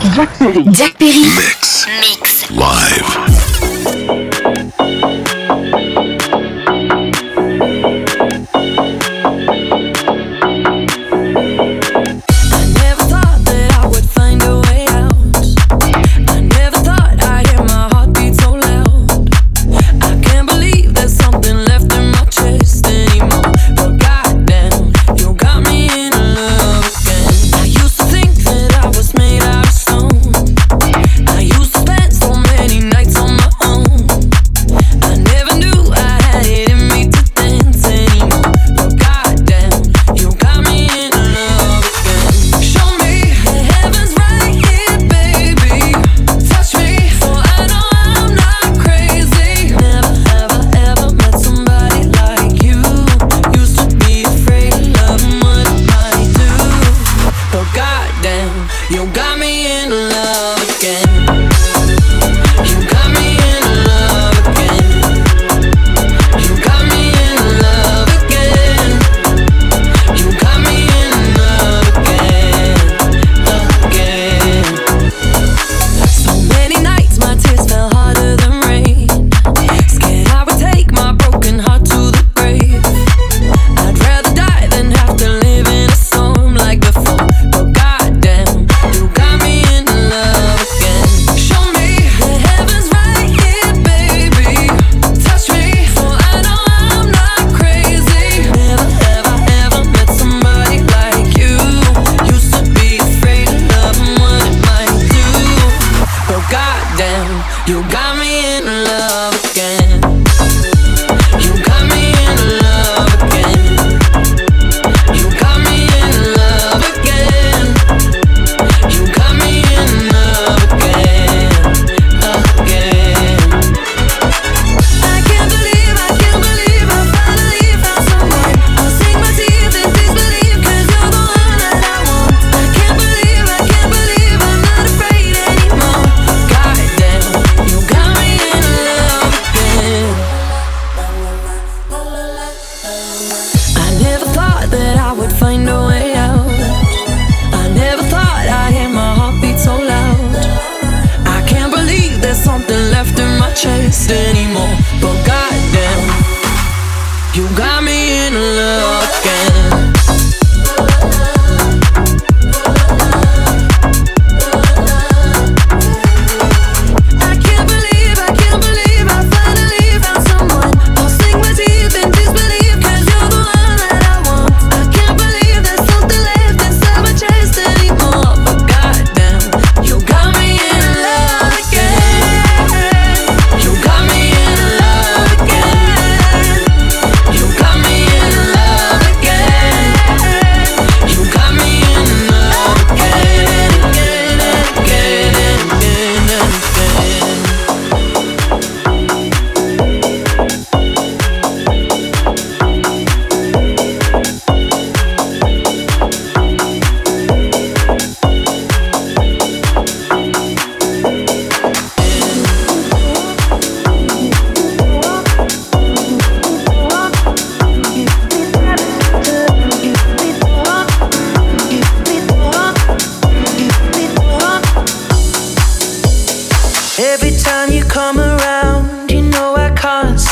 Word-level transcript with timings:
Jack 0.00 0.30
Perry. 0.38 0.64
Jack 0.72 0.98
Perry. 0.98 1.20
Mix. 1.20 1.86
Mix. 1.86 2.50
Live. 2.50 3.29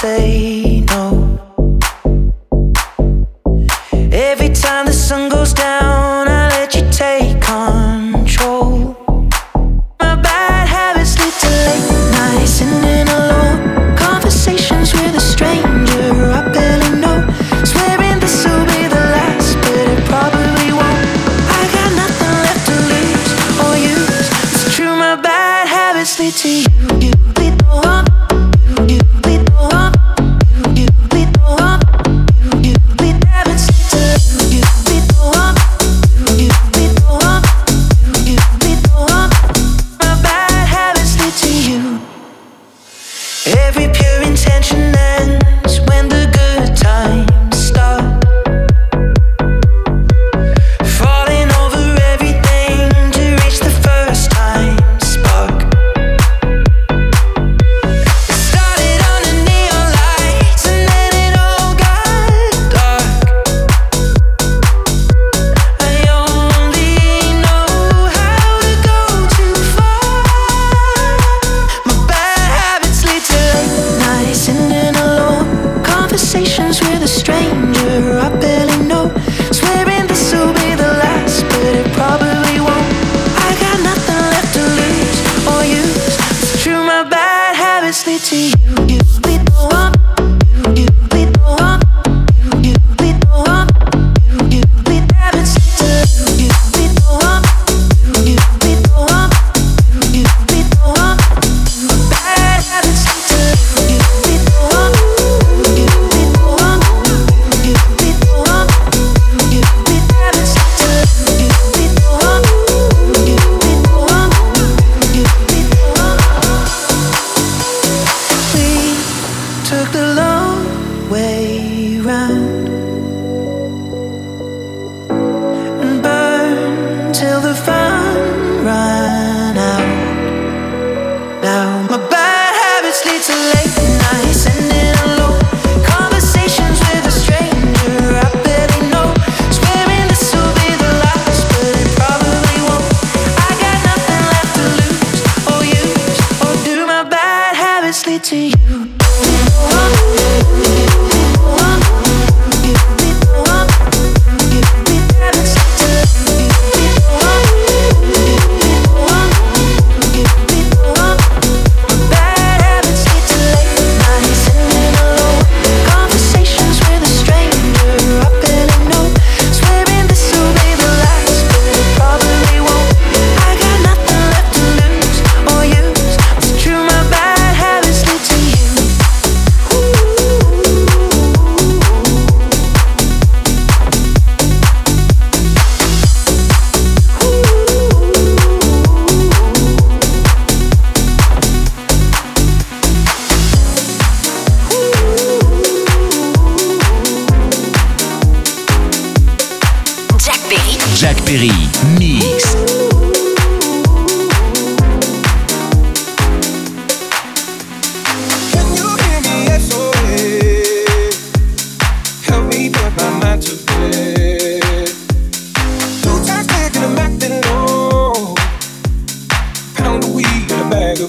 Say 0.08 0.47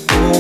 beautiful 0.08 0.39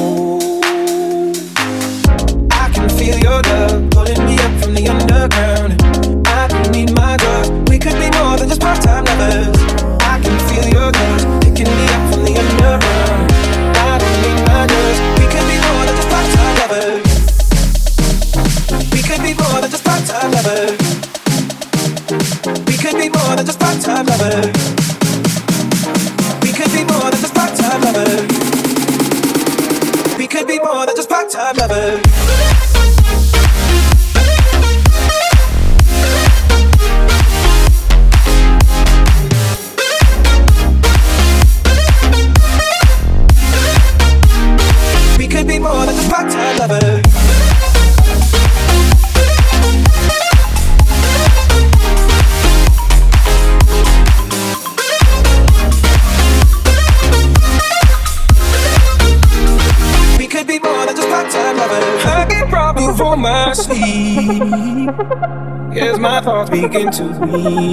begin 66.70 66.92
to 66.92 67.04
weep. 67.26 67.69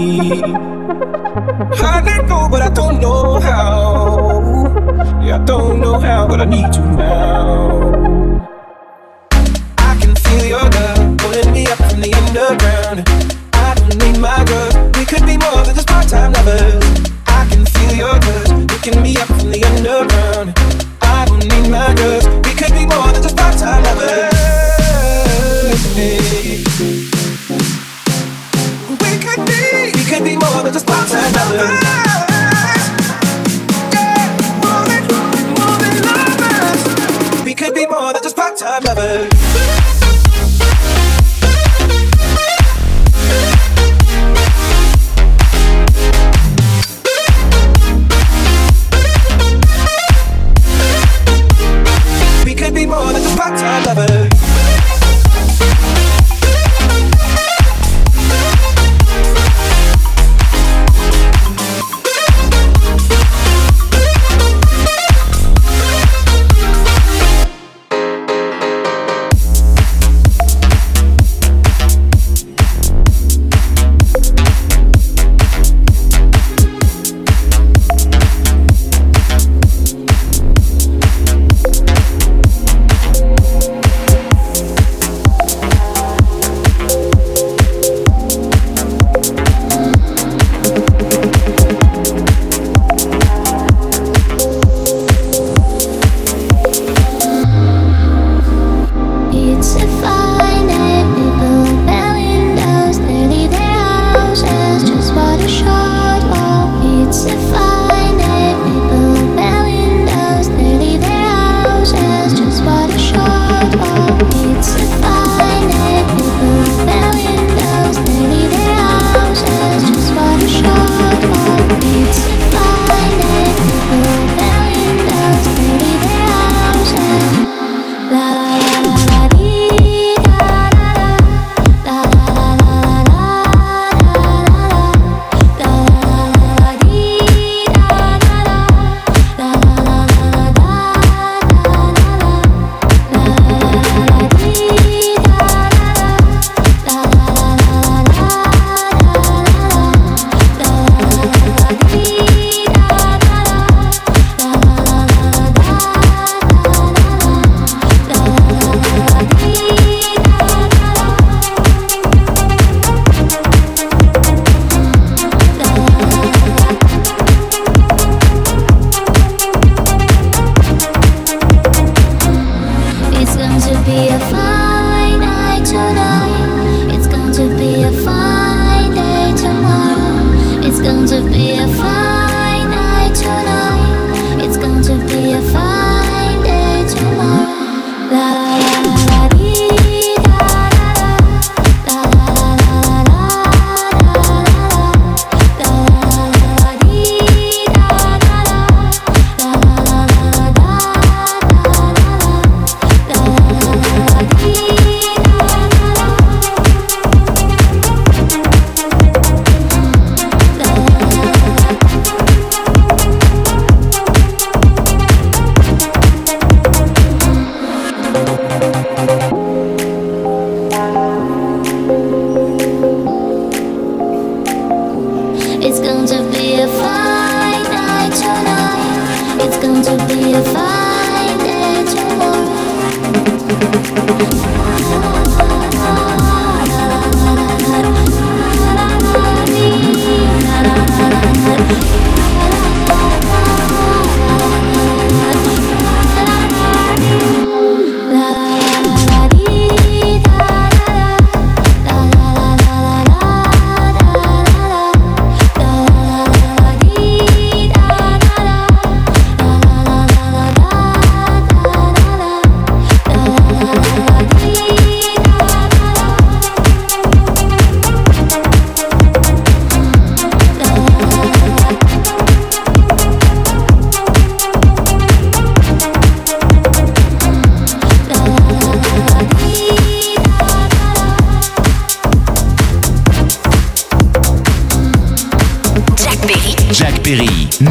It's 287.59 287.63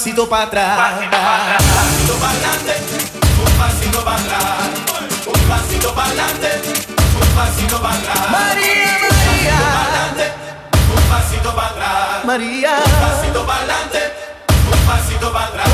pasito 0.00 0.26
para 0.26 0.44
atrás. 0.44 0.92
Un 0.98 1.10
pasito 1.10 2.14
para 2.20 2.32
adelante, 2.32 2.74
un 3.44 3.52
pasito 3.58 4.02
para 4.02 4.16
atrás. 4.16 4.70
Un 5.26 5.40
pasito 5.46 5.94
para 5.94 6.06
adelante, 6.06 6.48
un 7.20 7.28
pasito 7.36 7.82
para 7.82 7.94
atrás. 7.96 8.30
María, 8.30 8.98
María. 9.28 9.60
Un 10.96 11.02
pasito 11.10 11.54
para 11.54 11.68
atrás. 11.68 12.24
María. 12.24 12.76
Un 12.82 12.92
pasito 13.10 13.46
para 13.46 13.58
adelante, 13.58 14.00
un 14.72 14.80
pasito 14.86 15.32
para 15.34 15.46
atrás. 15.46 15.68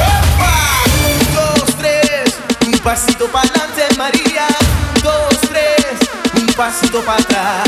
Un, 1.06 1.18
dos, 1.32 1.76
tres. 1.78 2.34
Un 2.66 2.78
pasito 2.80 3.28
para 3.28 3.48
adelante, 3.48 3.94
María. 3.96 4.48
Dos, 5.04 5.40
tres. 5.42 6.00
Un 6.34 6.46
pasito 6.52 7.00
para 7.02 7.20
atrás. 7.20 7.62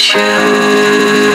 Freedom 0.00 1.29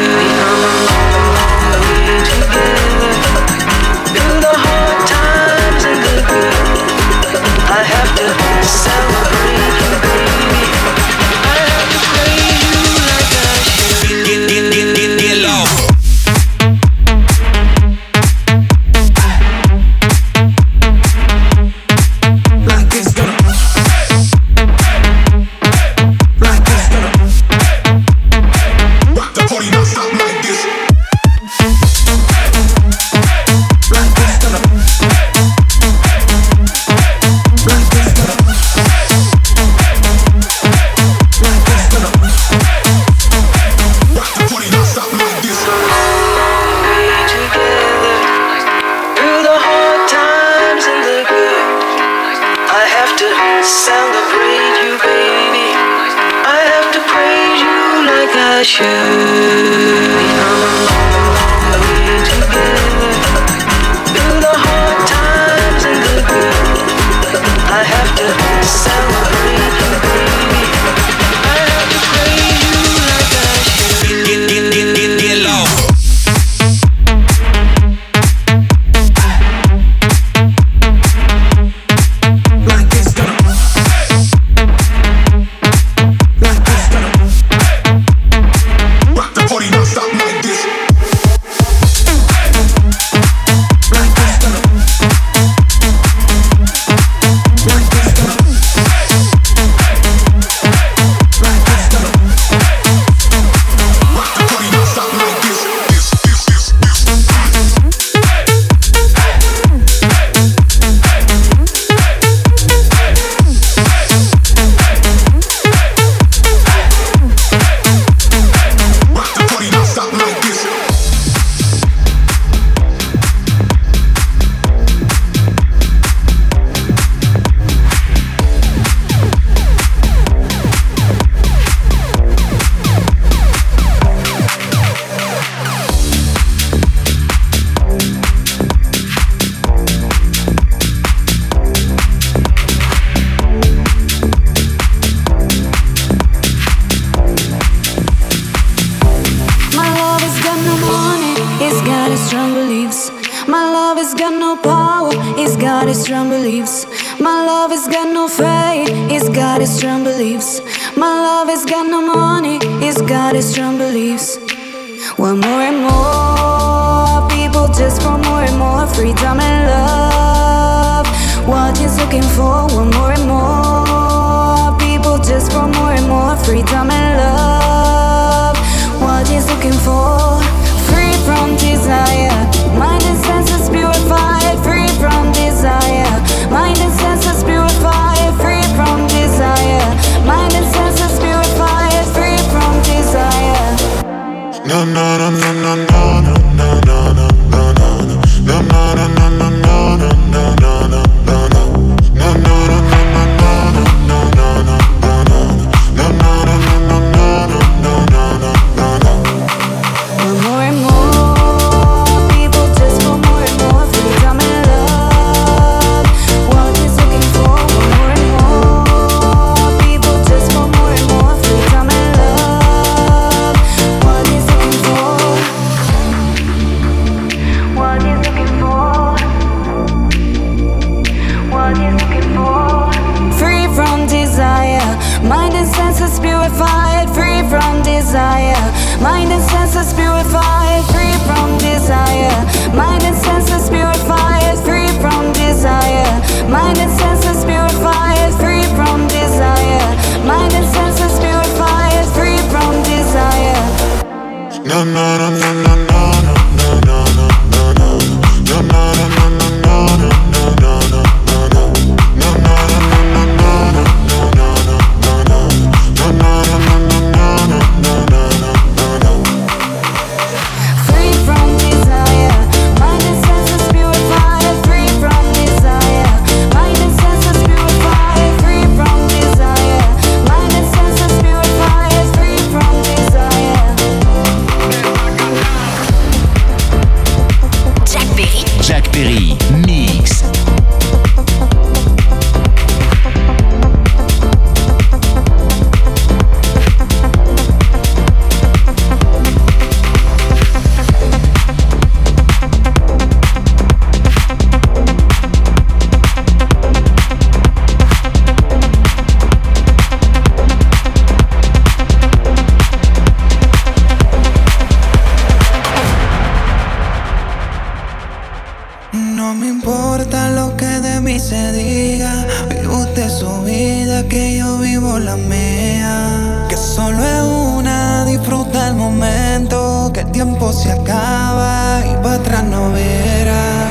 tiempo 330.15 330.54
se 330.54 330.71
acaba 330.71 331.82
y 331.86 331.93
para 332.01 332.15
atrás 332.15 332.43
no 332.45 332.71
verás. 332.71 333.67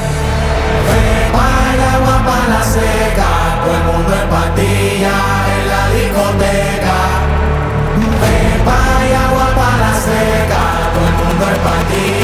Prepara 0.90 1.94
agua 1.94 2.16
para 2.26 2.48
la 2.54 2.62
seca, 2.62 3.30
todo 3.64 3.74
el 3.74 3.84
mundo 3.88 4.12
en 4.22 4.28
patilla 4.28 5.16
en 5.54 5.62
la 5.72 5.82
discoteca. 5.96 6.98
Prepara 8.20 9.24
agua 9.28 9.46
para 9.58 9.76
la 9.84 9.94
seca, 10.08 10.62
todo 10.92 11.06
el 11.08 11.14
mundo 11.22 11.44
en 11.48 11.60
patilla. 11.66 12.23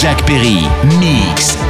Jack 0.00 0.24
Perry, 0.24 0.66
mix. 0.98 1.69